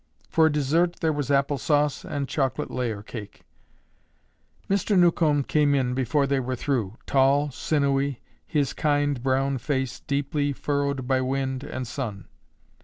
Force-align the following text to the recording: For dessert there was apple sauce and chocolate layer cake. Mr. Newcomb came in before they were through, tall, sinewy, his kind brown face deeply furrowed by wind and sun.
For 0.31 0.49
dessert 0.49 0.95
there 0.95 1.13
was 1.13 1.29
apple 1.29 1.59
sauce 1.59 2.03
and 2.03 2.27
chocolate 2.27 2.71
layer 2.71 3.03
cake. 3.03 3.43
Mr. 4.67 4.97
Newcomb 4.97 5.43
came 5.43 5.75
in 5.75 5.93
before 5.93 6.25
they 6.25 6.39
were 6.39 6.55
through, 6.55 6.97
tall, 7.05 7.51
sinewy, 7.51 8.19
his 8.47 8.73
kind 8.73 9.21
brown 9.21 9.59
face 9.59 9.99
deeply 9.99 10.53
furrowed 10.53 11.07
by 11.07 11.21
wind 11.21 11.63
and 11.63 11.85
sun. 11.85 12.25